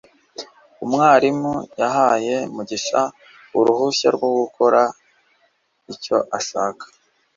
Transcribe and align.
umwarimu 0.83 1.53
yahaye 1.79 2.35
mugisha 2.55 2.99
uruhushya 3.57 4.07
rwo 4.15 4.29
gukora 4.37 4.81
icyo 5.93 6.17
ashaka 6.39 6.85